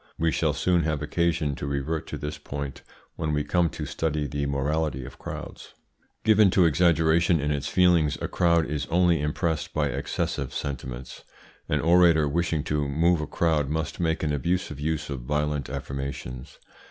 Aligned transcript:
We 0.17 0.31
shall 0.31 0.53
soon 0.53 0.81
have 0.81 1.03
occasion 1.03 1.53
to 1.53 1.67
revert 1.67 2.07
to 2.07 2.17
this 2.17 2.39
point 2.39 2.81
when 3.17 3.33
we 3.33 3.43
come 3.43 3.69
to 3.69 3.85
study 3.85 4.25
the 4.25 4.47
morality 4.47 5.05
of 5.05 5.19
crowds. 5.19 5.75
Given 6.23 6.49
to 6.57 6.65
exaggeration 6.65 7.39
in 7.39 7.51
its 7.51 7.67
feelings, 7.67 8.17
a 8.19 8.27
crowd 8.27 8.65
is 8.65 8.87
only 8.87 9.21
impressed 9.21 9.75
by 9.75 9.89
excessive 9.89 10.55
sentiments. 10.55 11.23
An 11.69 11.81
orator 11.81 12.27
wishing 12.27 12.63
to 12.63 12.87
move 12.87 13.21
a 13.21 13.27
crowd 13.27 13.69
must 13.69 13.99
make 13.99 14.23
an 14.23 14.33
abusive 14.33 14.79
use 14.79 15.11
of 15.11 15.19
violent 15.21 15.69
affirmations. 15.69 16.57